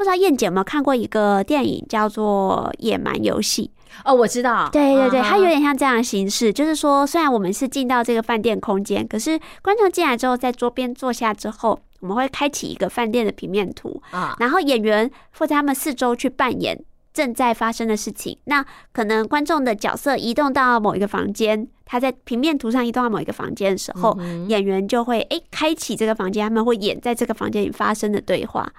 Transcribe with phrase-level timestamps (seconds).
[0.00, 3.70] 不知道燕姐有没有看过一个电影叫做《野蛮游戏》。
[4.02, 16.82] 哦，我知道，对对对，它有点像这样的形式，就是说，虽然我们是进到这个饭店空间，可是观众进来之后，在桌边坐下之后，我们会开启一个饭店的平面图啊，然后演员会在他们四周去扮演
[17.12, 18.38] 正在发生的事情。
[18.44, 24.16] 那可能观众的角色移动到某一个房间，他在平面图上移动到某一个房间的时候，
[24.48, 28.72] 演员就会哎开启这个房间，他们会演在这个房间里发生的对话。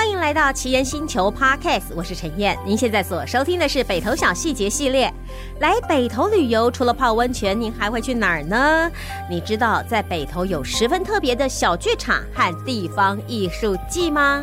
[0.00, 2.58] 欢迎来到奇缘星球 Podcast，我是陈燕。
[2.64, 5.12] 您现在所收听的是北投小细节系列。
[5.58, 8.90] 来北投旅游，除了泡温泉，您还会去哪儿呢？
[9.28, 14.42] 你知道在北投有十分特别的小剧场和地方艺术季吗？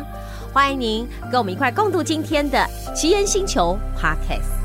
[0.52, 4.57] 欢迎您跟我们一块共度今天的奇缘星球 Podcast。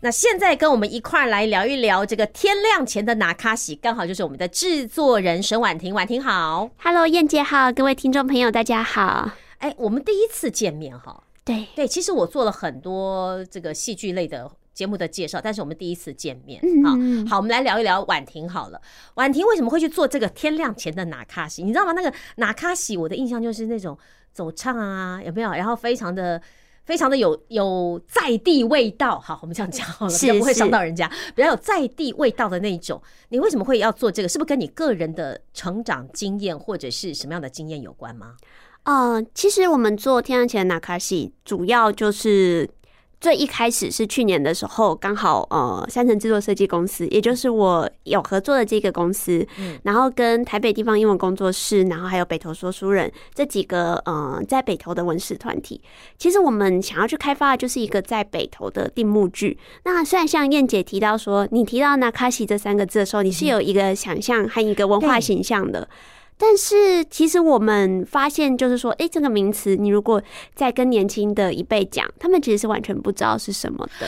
[0.00, 5.92] 那现在跟我们一块来聊一聊这个天亮前的拿卡西，刚好就是我们的制作人沈婉婷。
[5.92, 9.28] 婉婷好，Hello，燕姐好，各位听众朋友大家好。
[9.58, 18.80] 哎，我们第一次见面哈，对对，其实我做了很多这个戏剧类的节目的介绍，但是我们第一次见面，嗯，好，我们来聊一聊婉婷好了。
[19.14, 21.64] 婉婷为什么会去做这个天亮前的拿卡西？
[21.64, 21.90] 你知道吗？
[21.90, 23.98] 那个拿卡西，我的印象就是那种
[24.32, 25.50] 走唱啊，有没有？
[25.50, 26.40] 然后非常的。
[26.88, 32.98] 非常的有有在地味道，好，我们这样讲好了，比较不会伤到人家，比较有在地味道的那一种。
[33.28, 34.28] 你为什么会要做这个？
[34.28, 38.36] 是不是跟你个人的成长经验或者是什么样的经验有关吗？
[38.84, 42.70] 呃，其实我们做天然前的纳卡西，主要就是。
[43.20, 55.80] 最一开始是去年的时候，刚好呃，三城制作设计公司，也就是我有合作的这个公司，嗯，然后跟台北地方英文工作室，然后还有北投说书人这几个呃，在北投的文史团体，
[56.16, 59.58] 其实我们想要去开发的就是一个在北投的定目剧。
[59.84, 65.88] 那虽然像燕姐提到说，你提到那卡西这三个字的时候，你是有一个想象和一个文化形象的。
[66.38, 70.22] 但是其实我们发现，就是说，哎，这个名词，你如果
[70.54, 74.06] 在跟年轻的一辈讲，他们其实是完全不知道是什么的。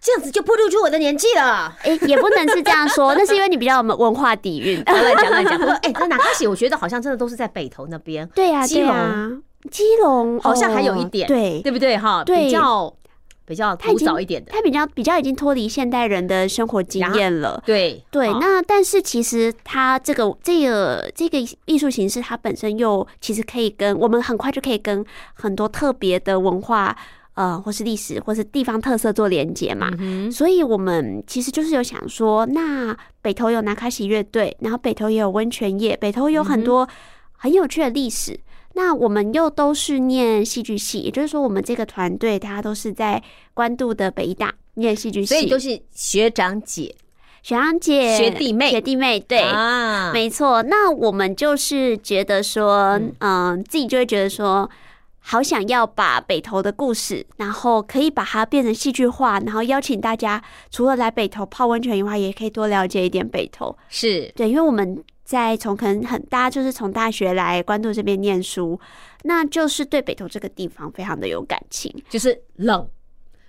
[0.00, 1.72] 这样子就暴露出我的年纪了。
[1.82, 4.82] 哎，也不能是这样说， 那是因为你比较有文化底蕴。
[4.84, 5.58] 乱讲乱讲。
[5.76, 8.28] 哎，那哪卡西，我觉得好像真的都是在北投那边。
[8.34, 9.30] 对呀，对呀，
[9.70, 11.96] 基隆好像还有一点，对对不对？
[11.96, 12.92] 哈，比较。
[13.48, 17.60] 比较古早一点的，他比较比较已经脱离现代人的生活经验了。
[17.64, 26.94] 对对，那但是其实他这个这个这个艺术形式，它本身又其实可以跟我们很快就可以跟很多特别的文化，
[27.34, 29.90] 呃，或是历史，或是地方特色做连接嘛。
[30.30, 36.86] 所以我们其实就是有想说，那北投有南卡西乐队，然后北投也有温泉业，北投有很多
[37.32, 38.38] 很有趣的历史。
[38.78, 43.20] 那我们又都是念戏剧系，也就是说，我们这个团队大家都是在
[43.52, 46.94] 关渡的北艺大念戏剧系，所以都是学长姐、
[47.42, 50.62] 学长姐、学弟妹、学弟妹，对啊，没错。
[50.62, 54.70] 那我们就是觉得说，嗯、呃，自己就会觉得说，
[55.18, 60.40] 好想要把北投的故事，然后可以把它变成戏剧化，然后邀请大家
[60.70, 63.76] 除了来北投泡温泉以外，也可以多了解一点北投。
[63.88, 65.02] 是对，因为我们。
[65.28, 68.80] 在从可能很大，就是从大学来关渡这边念书，
[69.24, 72.88] 那就是对北投这个地方非常的有感情，就是冷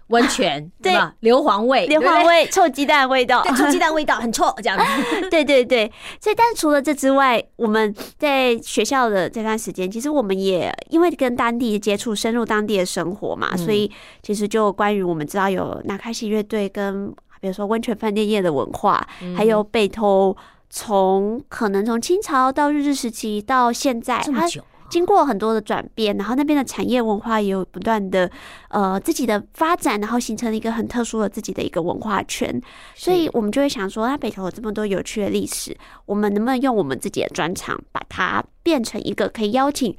[0.08, 1.16] 温泉， 对吧？
[1.22, 5.30] 硫磺味，硫磺味，臭鸡蛋味道， 臭鸡蛋味道很臭，这样 子。
[5.30, 13.90] 对对对，所以但是除了这之外，我们在学校的这段时间，其实我们也因为跟当地接触，深入当地的生活嘛，所以
[14.22, 17.10] 其实就关于我们知道有那卡西乐队，跟
[17.40, 20.36] 比如说温泉饭店业的文化，还有北投。
[20.70, 24.48] 从可能从清朝到日治时期到现在，它
[24.90, 28.30] 经过很多的转变，然后那边的产业文化也有不断的
[28.70, 32.60] 呃自己的发展，然后形成了一个很特殊的自己的一个文化圈。
[32.96, 39.96] 所以我们就会想说，那北投有这么多有趣的历史，我们能不能用我们自己的专长，把它变成一个可以邀请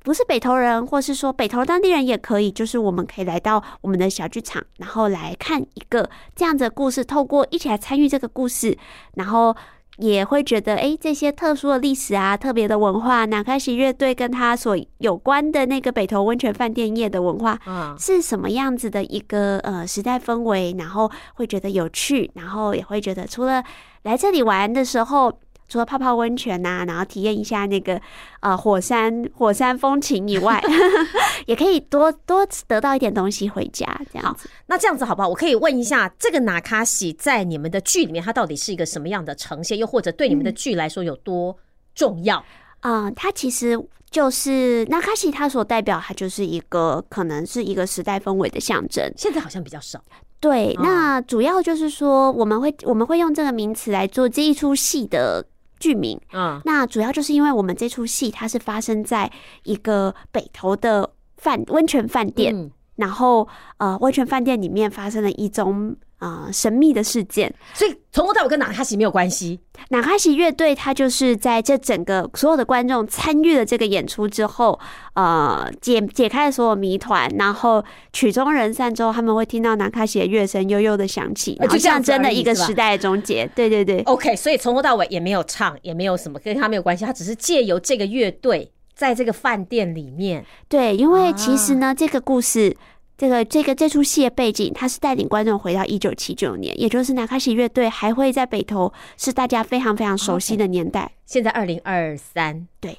[0.00, 8.76] 不是北投人，或是说北投当地人也可以，就是我们可以来到我们的小剧场，然后来看一个这样子的故事，透过一起来参与这个故事，
[9.14, 9.56] 然后。
[9.96, 17.58] 也会觉得，哎，这些特殊的历史啊，特别的文化，南开西乐队跟他所有关的那个北投温泉饭店业的文化，
[17.98, 20.74] 是什么样子的一个呃时代氛围？
[20.78, 23.62] 然后会觉得有趣，然后也会觉得，除了
[24.02, 25.32] 来这里玩的时候。
[25.68, 28.00] 除了泡泡温泉呐、啊，然后体验一下那个
[28.40, 30.62] 呃火山火山风情以外，
[31.46, 33.84] 也可以多多得到一点东西回家。
[34.12, 35.28] 这样子，那这样子好不好？
[35.28, 39.76] 我可以问一下，这个纳卡西在你们的剧里面，它到底是一个什么样的呈现？
[39.76, 41.56] 又或者对你们的剧来说有多
[41.94, 42.36] 重要？
[42.36, 42.44] 啊、
[42.82, 43.76] 嗯呃，它其实
[44.08, 49.12] 就是纳卡西，它所代表，它就是一个可能是一个时代氛围的象征。
[49.16, 50.00] 现在好像比较少。
[50.38, 55.44] 对，那主要就是说，我们会我们会用这个名词来做这一出戏的。
[55.78, 56.20] 剧名。
[56.32, 59.30] 嗯，那主要就是因为我们这出戏它是发生在
[59.64, 63.46] 一个北投的饭温泉饭店，嗯、然后
[63.78, 65.96] 呃温泉饭店里面发生了一宗。
[66.18, 69.60] 啊、呃，神秘的事件，所以从头到尾跟纳卡西没有关系。
[69.90, 74.80] 纳卡西乐队，他就是在这整个所有的观众参与了这个演出之后，
[75.14, 83.46] 呃，解解开了所有谜团，然后曲终人散之后，他们会听到纳卡西的乐声悠悠的响起，然后象征了一个时代的终结。
[83.54, 90.44] 对对对，OK，所以从头到尾也没有唱，也没有什么跟他没有关系，他只是借由这个乐队在这个饭店里面。
[90.66, 92.74] 对，因为其实呢，啊、这个故事。
[93.18, 101.04] 这个这个这出戏的背景，它是带领观众回到一九七九年，也就是纳卡西乐队还会在北投，是大家非常非常熟悉的年代。
[101.04, 101.32] Okay.
[101.32, 102.98] 现在二零二三，对，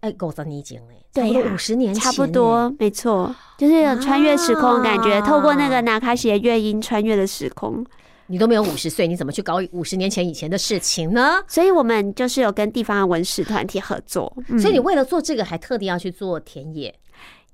[0.00, 7.84] 哎，够十年前嘞，对呀，五十年前，差不多，没错，就是有穿越时空的感觉，啊、透过那个纳卡西的乐音穿越了时空。
[8.26, 11.42] 你都没有五十岁，你怎么去搞五十年前以前的事情呢？
[11.46, 16.94] 所以我们就是有跟地方的文史团体合作，嗯、所以你为了做这个，还特地要去做田野。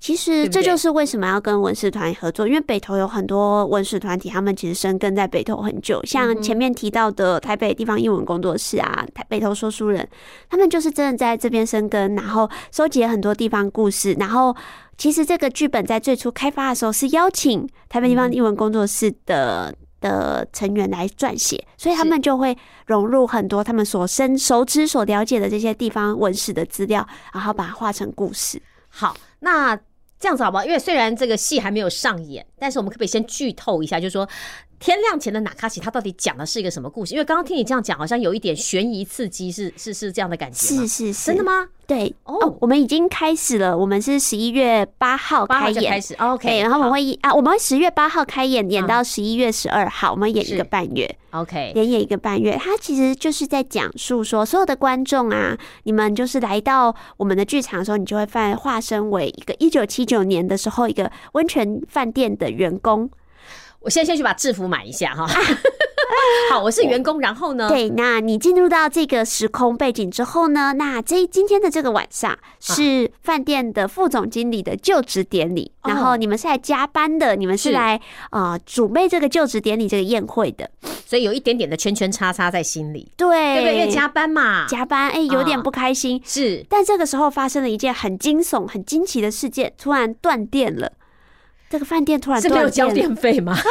[0.01, 6.01] 其实这就是为什么要跟文史团合作，因为北投有很多文史团体，他们其实深耕在北投很久。
[6.05, 10.09] 像前面提到的台北地方英文工作室啊，台北投说书人，
[10.49, 14.15] 他们就是真的在这边深耕，然后收集了很多地方故事。
[14.15, 14.57] 然后，
[14.97, 22.57] 其实这个剧本在最初开发的时候是邀请台北地方英文工作室的的成员来撰写，所以他们就会
[22.87, 28.59] 融入很多他们所深熟知、所了解的这些地方文史的资料，然后把它画成故事。
[28.89, 29.79] 好，那。
[30.21, 30.65] 这样子好不好？
[30.65, 34.29] 因为虽然这个戏还没有上演，但是我们可不可以先剧透一下，就是说
[34.81, 37.13] 天亮前的纳卡西他到底讲的是一个什么故事？
[37.13, 40.67] 因为刚刚听你这样讲，好像有一点悬疑刺激，是是是这样的感觉？
[40.67, 41.69] 是是是，真的吗？
[41.87, 43.77] 对哦，oh, 我们已经开始了。
[43.77, 46.61] 我们是十一月八号开演，开始 OK。
[46.63, 52.57] 然后我们会啊，我们会十月八号开演，演到十一月十二号，我们演一个半月，OK，连演一个半月。
[52.59, 63.11] 它其实就是在讲述说，所有的观众啊，你们就是来到我们的剧场的时候，你就会发化身为一个一九七九年的时候一个温泉饭店的员工。
[63.81, 65.27] 我现在先去把制服买一下哈。
[66.51, 67.69] 好，我是员工，然后呢？
[67.69, 70.75] 对，那你进入到这个时空背景之后呢？
[70.75, 78.01] 那这今天的这个晚上是饭店的副总经理的就职典礼，啊、然后你们是来加班的，你们是来
[78.31, 80.69] 啊准备这个就职典礼这个宴会的，
[81.07, 83.79] 所以有一点点的圈圈叉叉在心里，对，对不对？
[83.79, 86.67] 因为加班嘛，加班，哎、欸，有点不开心，啊、是。
[86.69, 90.93] 但这个时候发生了一件很惊悚、很惊奇的事件，突然断电了。
[91.71, 93.57] 这个饭店突然断电，是没有交电费吗？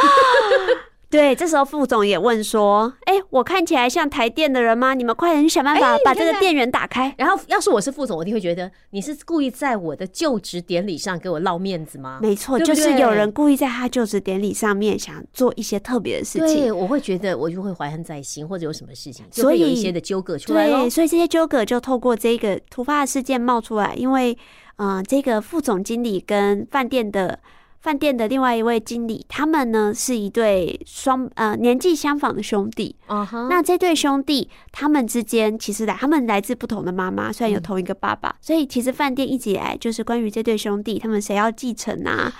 [1.10, 4.94] 对，这时候副总也问说：“哎，我看起来像台电的人吗？
[4.94, 12.20] 你们快点想办法 把这个电源打开。”然后，要是我是副总，我一定会觉得你是故意在我的就职典礼上给我捞面子吗？
[12.22, 16.46] 没错，就是有人故意在他就职典礼上面想做一些特别的事情。
[16.46, 20.70] 对，我会觉得我就会怀恨在心，或者有什么事情，所以有一些的纠葛出来。
[20.70, 24.38] 对，所以这些纠葛就透过这个突发的事件冒出来，因为
[24.76, 27.40] 嗯、呃，这个副总经理跟饭店的。
[27.80, 32.94] 饭店的另外一位经理，他们呢是一对双呃年纪相仿的兄弟。
[33.08, 33.48] Uh huh.
[33.48, 42.30] 那这对兄弟他们之间其实来他们来自不同的妈妈，虽然有同一个爸爸，嗯、所以其实饭店一直以来就是关于这对兄弟他们谁要继承啊，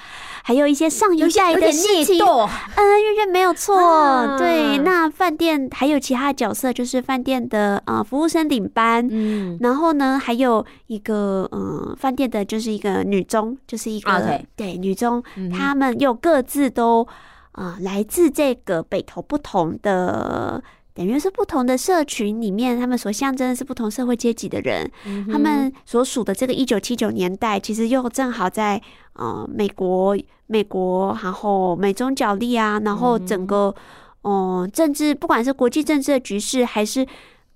[0.42, 3.76] 还有一些上一代的事情，恩恩怨怨没有错。
[3.76, 4.38] Uh.
[4.38, 14.44] 对，那饭店还有其他的角色，就是饭店的呃服务生领班，嗯，然后呢还有一个嗯饭店的就是一个女中，就是一个 Okay.
[14.56, 15.22] 对女中。
[15.56, 17.02] 他们又各自都
[17.52, 20.62] 啊、呃，来自这个北投不同的，
[20.94, 24.90] 等于是不同的社群里面，他们所象征的是不同社会阶级的人。
[25.06, 28.80] 嗯、他们所属的这个一九七九年代，其实又正好在
[29.14, 30.16] 呃美国，
[30.46, 33.74] 美国，然后美中角力啊，然后整个
[34.22, 37.06] 嗯、呃、政治，不管是国际政治的局势，还是。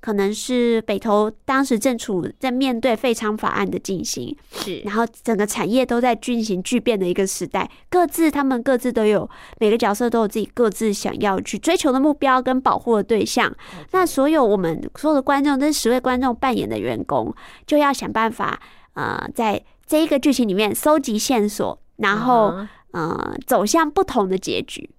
[0.05, 9.27] 可能是北投当时正处在面对废娼法案的进行，是，然后整个产业都在进行巨变的一个时代，各自他们各自都有
[9.59, 13.51] 每个角色都有自己各自想要去追求的目标跟保护的对象。
[13.93, 17.35] 那所有我们所有的观众，这十位观众扮演的员工，
[17.67, 18.61] 就要想办法，
[18.93, 22.67] 呃，在这一个剧情里面搜集线索，然后、uh.
[22.93, 24.91] 呃走向不同的结局。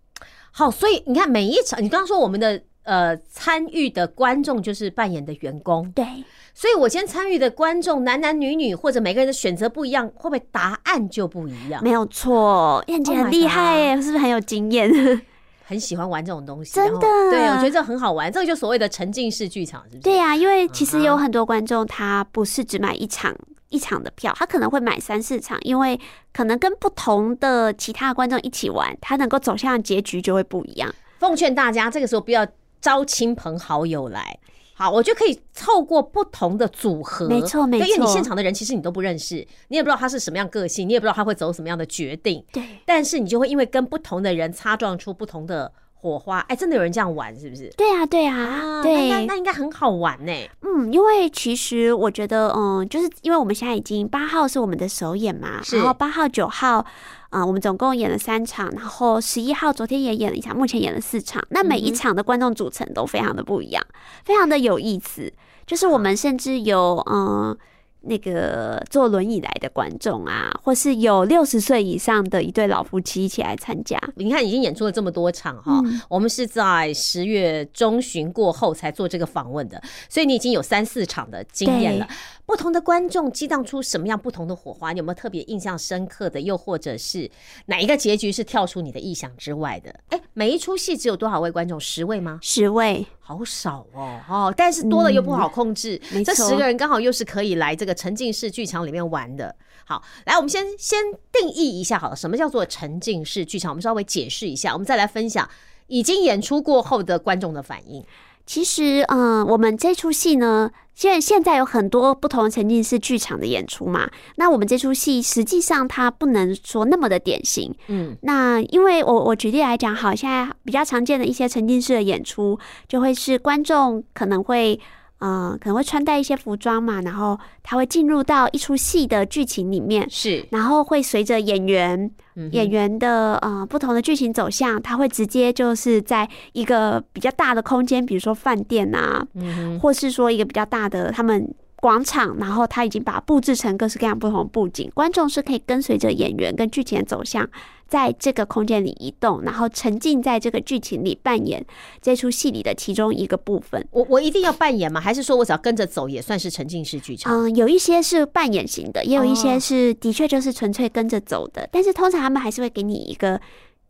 [0.50, 2.64] 好，所以你看每一场，你刚刚说我们的。
[2.86, 6.06] 呃，参与的观众就是扮演的员工，对，
[6.54, 11.84] 所以我今天参与的观众男男女女或者每个人的选择不一样，会不会答案就不一样？
[11.84, 14.89] 没有错，燕姐很厉害耶，是不是很有经验？
[15.68, 20.01] 很喜欢玩这种东西，真的，对，我觉得这很好玩，这个就所谓的沉浸式剧场，是不是？
[20.01, 23.36] 对呀、啊，因为其实有很多观众他不是只买一场
[23.70, 26.00] 一场的票，他可能会买三四场，因为
[26.32, 30.94] 可能跟不同的其他观众一起玩，他能够走向的结局就会不一样。
[31.18, 32.46] 奉劝大家，这个时候不要。
[32.86, 34.38] 招亲朋好友来，
[34.75, 39.38] 好，我就可以透过不同的组合，没错没错，因为你现场的人其实你都不认识，
[39.70, 45.74] 你也不知道他是什么样个性，你也不知道他会走什么样的决定，对，但是你就会因为跟不同的人擦撞出不同的。
[46.06, 47.68] 火花，哎，真的有人这样玩，是不是？
[47.76, 50.32] 对啊，对啊，对，那那应该很好玩呢。
[50.62, 56.86] 嗯，因为其实我觉得，嗯，就是因为我们现在已经八号是我们的首演嘛，然后八号、九号，
[57.32, 61.44] 啊，我们总共演了三场，然后十一号昨天也演了一场，目前演了四场。
[61.50, 63.84] 那每一场的观众组成都非常的不一样，
[64.24, 65.34] 非常的有意思。
[65.66, 67.58] 就是我们甚至有，嗯。
[68.06, 74.00] 那个坐轮椅来的观众啊，或是有六十岁以上的一对老夫妻一起来参加。
[74.16, 82.08] 你看，已经演出了这么多场哈，嗯、我们是在十月中旬过后才做这个访问的，所以你已经有三四场的经验了。
[82.46, 84.94] 不同的观众激荡出什么样不同的火花？
[84.94, 86.40] 你有没有特别印象深刻的？
[86.40, 87.30] 又或者是
[87.66, 89.94] 哪一个结局是跳出你的意想之外的？
[90.10, 91.80] 哎，每一出戏只有多少位观众？
[91.80, 92.38] 十位吗？
[92.44, 94.20] 十位，好少哦。
[94.29, 96.00] 哦，但是多了又不好控制。
[96.13, 99.55] 嗯、这十个人刚好又是可以来这个沉浸式剧场里面玩的。
[99.84, 101.00] 好，来，我们先先
[101.32, 103.72] 定义一下好了，什么叫做沉浸式剧场？
[103.72, 105.50] 我们稍微解释一下，我们再来分享
[105.88, 108.05] 已经演出过后的观众的反应。
[108.46, 114.10] 其实，嗯、呃，我们这出戏呢，现在现在有很多不同沉浸式剧场的演出嘛。
[114.36, 118.16] 那我们这出戏实际上它不能说那么的典型，嗯。
[118.22, 124.80] 那因为我我举例来讲，好，现在比较常见的一些沉浸式的演出，就会是观众可能会。
[125.25, 141.53] 嗯、呃，可能会穿戴一些服装嘛，然后他会进入到一出戏的剧情里面，是，然后会随着演员、嗯、演员的呃不同的剧情走向，他会直接就是在一个比较大的空间，比如说饭店啊，嗯、或是说一个比较大的他们。
[141.82, 147.48] 广场，然后他已经把布置成各式各样不同的布景，观众是可以跟随着演员跟剧情的走向，
[147.88, 151.65] 在这个空间里移动，然后沉浸在这个剧情里扮演
[152.01, 153.88] 这出戏里的其中一个部分。
[153.92, 155.00] 我我一定要扮演吗？
[155.00, 157.32] 还是说我只要跟着走也算是沉浸式剧场？
[157.32, 161.70] 嗯，有一些是扮演型的，也有一些是的确就是纯粹跟着走的。
[161.72, 163.36] 但是通常他们还是会给你一个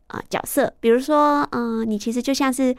[0.08, 2.76] 啊、呃、角色，比如说，嗯、呃，你其实就像是。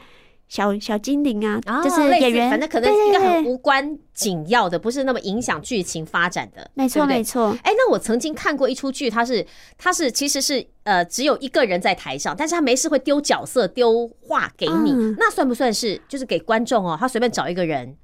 [0.48, 6.70] 小小精灵啊，哦、就是演员，反正可能一个很无关紧要的，不是那么影响剧情发展的。
[6.74, 7.56] 没错，没错。
[7.62, 16.96] 哎，那我曾经看过一出剧，它是它是其实是呃只有一个人在台上，但是他没事会丢角色丢话给你，嗯、那算不算是就是给观众哦？
[16.98, 17.94] 他随便找一个人，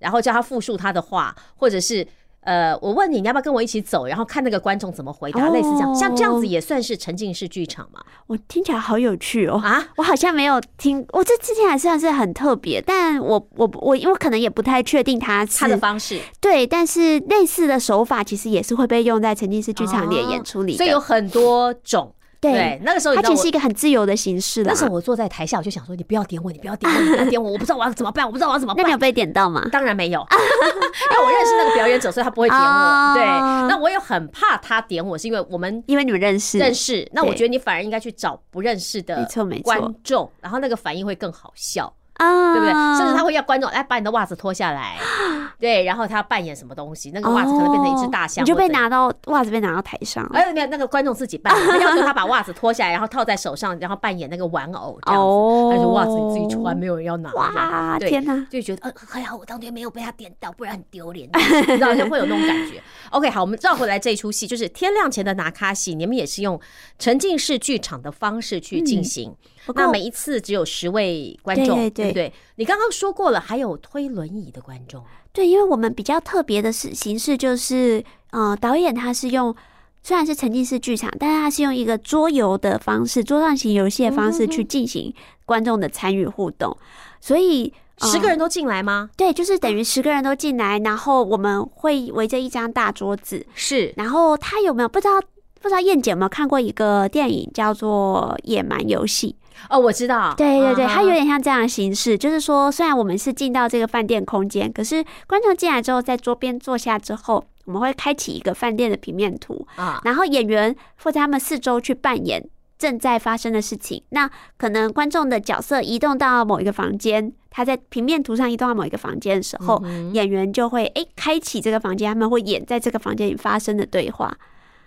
[0.00, 2.06] 然后叫他复述他的话，或者是。
[2.44, 5.48] 呃，我问你，你要不要跟我一起走，然后看那个观众怎么回答？
[5.48, 8.00] 类似这样，像这样子也算是沉浸式剧场吗？
[8.26, 9.60] 我听起来好有趣哦！
[9.64, 22.14] 啊，我好像没有听，我这之前还算是很特别，但我我我因为可能也不太确定它是它的方式，对，但是类似的手法其实也是会被用在沉浸式剧场里的演出里，所以有很多种。
[22.52, 24.70] 对，那个时候它其实是一个很自由的形式的。
[24.70, 28.82] 那时候我坐在台下，我就想说：“你不要点我，你不要点我，你不要点我，我不知道我要怎么办，我不知道我要怎么办。
[28.84, 29.66] ”那你有被点到吗？
[29.72, 33.14] 当然没有， 因为我认识那个表演者，所以他不会点我。
[33.14, 33.24] 对，
[33.68, 37.08] 那我也很怕他点我，是因为我们因为你们认识认识。
[37.12, 39.26] 那我觉得你反而应该去找不认识的
[39.62, 41.92] 观众，然后那个反应会更好笑。
[42.14, 42.72] 啊，对不对？
[42.96, 44.96] 甚至他会要观众来把你的袜子脱下来，
[45.58, 50.24] 对，然后他要扮演什么东西，那个袜子可能变成一只大象，你就被拿到袜子被拿到台上。
[50.32, 55.76] 哎，没有，那个观众自己扮，他要求他把袜子脱下来，然后套在手上，然后扮演那个玩偶这样子。
[55.76, 57.32] 他说袜子你自己穿，没有人要拿。
[57.32, 58.46] 哇，天哪！
[58.50, 61.28] 就觉得呃还好，我当天没有被他点到，不然很丢脸。
[61.34, 62.80] 你知道就会有那种感觉。
[63.10, 66.60] OK，好，我们绕回来这一出戏，就是天亮前的拿卡戏，你们也是用
[66.98, 69.34] 沉浸式剧场的方式去进行。
[69.74, 72.32] 那每一次只有十位观众，对，对？
[72.56, 75.02] 你刚刚说过了，还有推轮椅的观众。
[75.32, 79.54] 对，因为我们比较特别的是形式，就是呃，导演他是用
[80.02, 85.12] 虽然是沉浸式剧场，但是他是用一个桌游的方式，桌上型游戏的方式去进行
[85.46, 86.76] 观众的参与互动。
[87.20, 89.10] 所以、呃、十个人都进来吗？
[89.16, 93.46] 对，就是等于十个人都进来，然后我们会围着一张大桌子。
[93.54, 95.20] 是，然后他有没有不知道？
[95.60, 99.34] 不知道燕姐有没有看过一个电影叫做《野蛮游戏》？
[99.68, 112.46] 哦，我知道，对对对，它有点像这样的形式，就是说，虽然我们是进到这个饭店空间，可是观众进来之后，在桌边坐下之后，我们会开启一个饭店的平面图啊，然后演员负责他们四周去扮演
[112.78, 114.02] 正在发生的事情。
[114.10, 119.82] 那可能观众的角色移动到某一个房间，他在平面图上移动到某一个房间的时候，
[120.12, 124.36] 演员就会诶开启这个房间，他们会演在这个房间里发生的对话。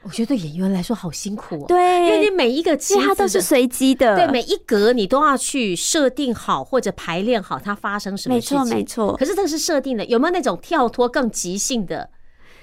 [0.04, 9.18] 我觉得对演员来说好辛苦哦，对，因为你每一个其实它都是随机的，对，每一格你都要去设定好或者排练好它发生什么事情，没错没错。
[9.18, 12.10] 可是这个是设定的，有没有那种跳脱更即兴的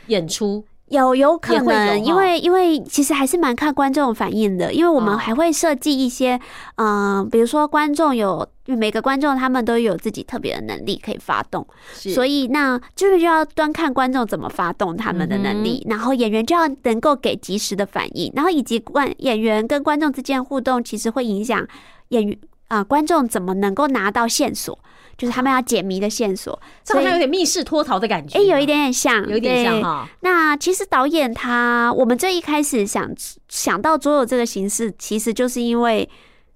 [0.06, 0.64] 演出？
[0.94, 5.20] 有有可能，哦因为因为其实还是蛮看观众反应的，因为我们哦。
[5.24, 6.38] 还会设计一些，
[6.76, 21.66] 嗯、比如说观众有每个观众他们都有自己特别的能力可以发动，所以以那就是就要端看观众怎么发动他们的能力，然后演员就要能够给及时的反应，然后以及观演员跟观众之间互动，其实会影响
[22.08, 24.78] 演员啊、呃、观众怎么能够拿到线索。
[25.16, 28.38] 就是他们要解谜的线索，这好像有点密室脱逃的感觉。
[28.38, 30.08] 哎、欸，有一点点像，有一点像哈。
[30.20, 33.10] 那其实导演他，我们这一开始想
[33.48, 36.08] 想到所有这个形式，其实就是因为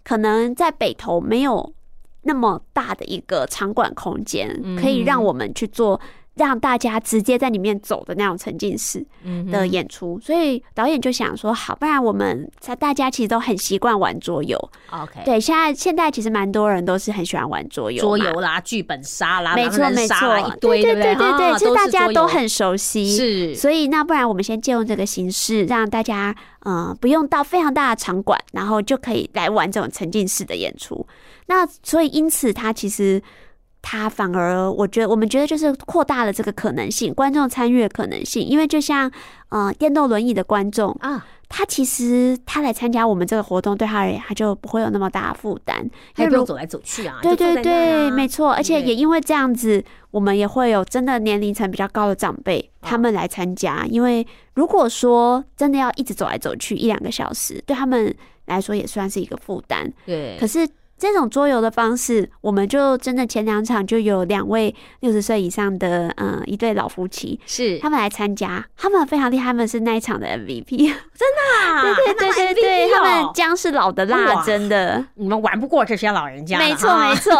[0.04, 1.72] 可能在北投没有
[2.22, 6.00] 那么大的一个场馆空间，可以让我们去做。
[6.38, 9.04] 让大家直接在里面走的那种沉浸式
[9.50, 14.56] 的演出，所以导演就想说，好，不然我们在大家其实都很习惯玩桌游。
[14.90, 23.16] OK，对，现在现在其实蛮多人都是很喜欢玩桌游，桌游啦、剧本杀啦、没错没错，一堆对对对对对，其实大家都很熟悉。
[23.16, 31.06] 是，所以那不然我们先借用这个形式，让大家嗯不用到非常大的场馆，然后就可以来玩这种沉浸式的演出。
[31.46, 33.20] 那所以因此，它其实。
[33.90, 38.46] 他反而，我觉得我们觉得就是扩大了这个可能性，观众参与的可能性。
[38.46, 39.10] 因为就像
[39.48, 47.18] 呃电动轮椅的观众啊，他其实他来参加我们这个活动，对他而言他就不会有那么大的负担，他不用走来走去啊。
[47.22, 48.52] 对对对，啊、没错。
[48.52, 53.86] 而且也因为这样子，我们也会有真的年龄层比较高的长辈他们来参加。
[53.86, 58.14] 因为如果说真的要一直走来走去一两个小时，对他们
[58.44, 59.90] 来说也算是一个负担。
[60.04, 60.68] 对，可是。
[60.98, 67.78] 这种桌游的方式，我们就真的前两场就有两位六十岁以上的，嗯，一对老夫妻，是。
[67.78, 77.32] 他们来参加，他们非常厉害，他们是那一场的 MVP， 真的、啊， 对对对对对，他们姜是老的辣，真的，你们玩不过这些老人家，没错没错，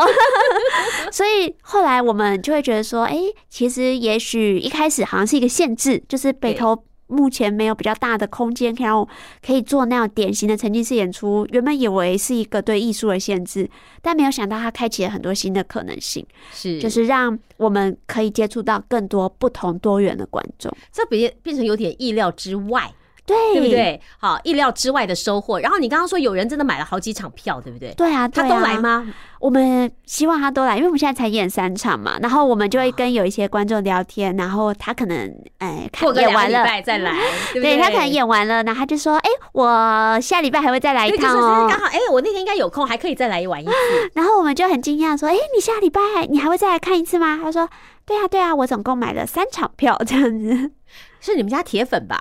[1.10, 3.18] 所以后来我们就会觉得说，哎，
[3.50, 6.84] 其实也许一开始好像是一个限制，就是北投。
[7.08, 9.08] 目前没有比较大的空间，然后
[9.44, 11.46] 可以做那样典型的沉浸式演出。
[11.50, 13.68] 原本以为是一个对艺术的限制，
[14.00, 16.24] 但没有想到它开启了很多新的可能性。
[16.52, 20.72] 是，就是让我们可以接触到更多不同多元的观众。
[20.92, 22.92] 这变变成有点意料之外。
[23.28, 24.00] 对，对不对？
[24.18, 25.60] 好，意料之外的收获。
[25.60, 27.92] 然后你刚刚说有人真的买了好几场票，对不对？
[27.92, 29.06] 对啊，他都来吗？
[29.38, 32.18] 我们希望他都来，因为我们现在才演三场嘛。
[32.20, 37.12] 然后我们就会跟有一些观众聊天，然后他可能哎，过个两个礼拜再来，
[37.52, 37.78] 对？
[37.78, 43.72] 他可能演完了，然后他就说：“哎，我下礼拜还会再来一趟哦。”刚好，哎，我那天应该有空，还可以再来玩一次。
[44.14, 46.00] 然后我们就很惊讶说：“哎，你下礼拜
[46.30, 47.68] 你还会再来看一次吗？”他说
[48.06, 50.72] ：“对啊，对啊，我总共买了三场票，这样子。”
[51.20, 52.20] 是你们家铁粉吧？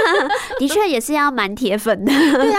[0.58, 2.12] 的确也是要蛮铁粉的。
[2.12, 2.58] 对啊，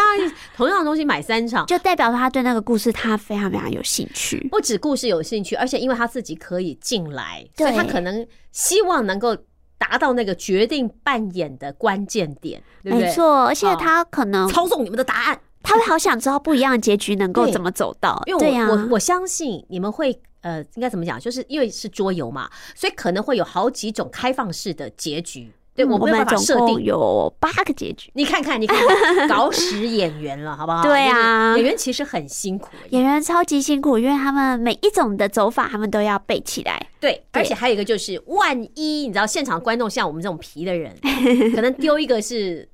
[0.56, 4.48] 同样的东西买三场，就代表他对那个故事他非常非常有兴趣。
[4.52, 9.38] 不止故事有兴趣，而且因为他自己可以进来，所以他可能希望能够
[9.78, 13.08] 达到那个决定扮演的关键点，对不对？
[13.08, 18.21] 没错，而且他可能操纵你们的答案，他会好想知道不一样的结局能够怎么走到。
[18.26, 21.19] 因为我我我相信你们会呃，应该怎么讲？
[21.19, 25.52] 就是因为是桌游嘛，所以可能会有好几种开放式的结局。
[25.76, 28.10] 对，我没有办法设定有八个结局。
[28.16, 30.82] 你看看，你看看， 搞死演员了，好不好？
[30.82, 36.82] 对啊，演员其实很辛苦，演员超级辛苦，因为他们每一种的走法，他们都要背起来。
[37.02, 40.96] 对，而且还有一个就是，万一你知道现场观众像我们这种皮的人，
[41.54, 42.68] 可能丢一个是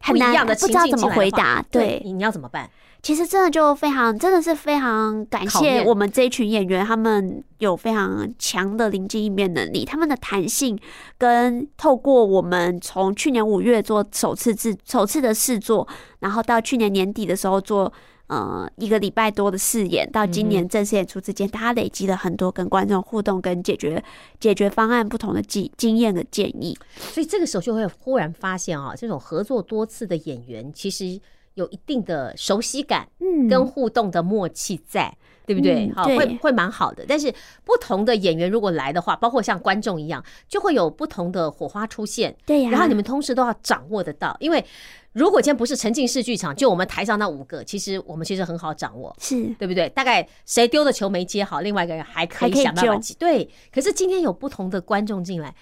[0.00, 2.70] 不一样的情境，不知道怎么回答，对，你你要怎么办？
[3.02, 10.76] 其实真的就非常，真的是非常感谢我们这一群演员，他们有非常强的临机应变能力，他们的弹性
[11.16, 15.86] 跟透过我们从去年五月做首次制首次的试做，
[16.18, 17.92] 然后到去年年底的时候做
[18.26, 24.02] 呃一个礼拜多的试演，到今年正式演出之间，大家累积了很多跟观众互动跟解决
[24.40, 31.20] 解决方案不同的经经验的建议，所以这个时候就会忽然发现啊，这种合作多次的演员其实。
[31.56, 35.16] 有一定的熟悉感，嗯，跟互动的默契在，嗯、
[35.46, 35.90] 对不对？
[35.94, 37.04] 好、嗯，会会蛮好的。
[37.08, 37.32] 但是
[37.64, 42.36] 不同的演员如果来的话，包括像观众一样，就会有不同的火花出现。
[42.44, 42.72] 对呀、啊。
[42.72, 44.62] 然后你们同时都要掌握得到，因为
[45.12, 49.88] 如果今天不是沉浸式剧场，就我们台上那五个，其实我们其实很好掌握，是对不对？
[49.88, 53.14] 大概谁丢的球没接好，另外一个人还可以想办法接。
[53.18, 53.48] 对。
[53.72, 55.54] 可是今天有不同的观众进来。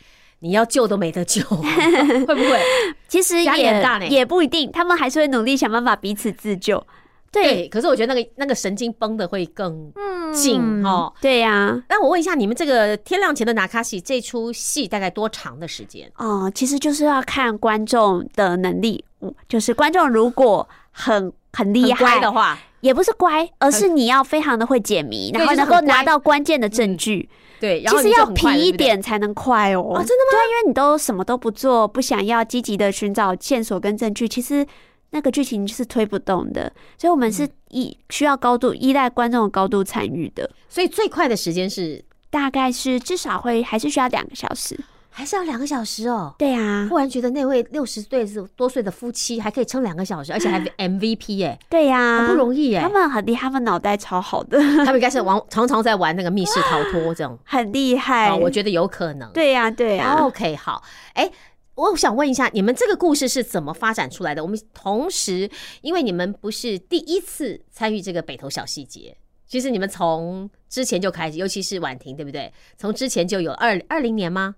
[0.45, 2.61] 你要救都没得救， 会不会？
[3.09, 6.87] 其实也也不一定，他们还是会努力想办法彼此自救。
[7.33, 9.91] 对，对，可是我觉得那个那个神经绷的会更
[10.35, 11.11] 紧哦。
[11.19, 16.13] 对呀、啊，那我问一下，你们这个天亮前的拿卡西这出戏大概多长的时间？
[16.19, 19.03] 哦，其实就是要看观众的能力，
[19.49, 21.33] 就是观众如果很。
[21.57, 27.27] 很厉害乖的话，也不是乖，而是你要非常的会解谜，然后能够拿到关键的证据。
[27.59, 29.95] 对，其实要皮一点才能快哦。
[29.95, 30.33] 啊，真的吗？
[30.33, 34.67] 对，因为你都什么都不做，不想要积极的寻找线索跟证据，其实
[35.13, 36.71] 那个剧情是推不动的。
[36.99, 40.51] 所以我们是依需要高度依赖观众的高度参与的。
[40.69, 44.79] 所以最快的时间是大概是至少会还是需要两个小时。
[45.17, 46.35] 还是要两个小时哦。
[46.37, 51.57] 对啊，忽然觉得那位六十岁多岁的夫妻还可以撑两个小时，而且还 MVP 耶。
[51.71, 52.81] 对呀，很不容易耶。
[52.81, 54.59] 他们很厉害，他们脑袋超好的。
[54.59, 58.35] 他们应该是玩常常在玩那个密室逃脱这种，很厉害。
[58.35, 59.31] 我觉得有可能。
[59.31, 60.17] 对呀，对呀。
[60.21, 60.83] OK，好。
[61.13, 61.31] 哎，
[61.77, 64.43] 我想问一下，你们这个故事是怎么发展出来的？
[64.43, 65.49] 我们同时，
[65.83, 72.53] 因为你们不是第一次参与这个北投小细节，其实你们从之前就开始，尤其是婉婷，对不对？
[72.77, 74.57] 从之前就有二二零年吗？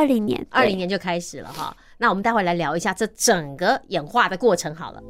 [0.00, 1.76] 二零年，二零年就开始了哈。
[1.98, 5.02] 那我们待会来聊一下这整个演化的过程好了。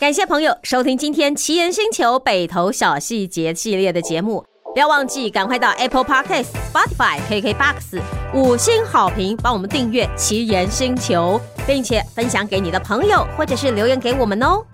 [0.00, 4.44] 感谢朋友收听今天奇岩星球北投小细节系列的节目。
[4.74, 8.00] 不要忘记，赶快到 Apple Podcast、Spotify、KKBox
[8.34, 14.64] 五星好评，帮我们订阅《奇岩星球》，并且分享给你的朋友，或者是留言给我们哦。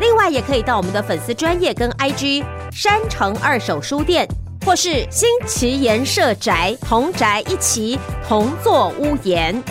[0.00, 4.26] 另外，也可以到我们的粉丝专业跟 IG 山城二手书店，
[4.66, 7.96] 或是新奇岩社宅同宅一起
[8.28, 9.62] 同坐屋檐，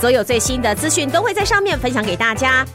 [0.00, 2.66] 所有最新的资讯都会在上面分享给大家。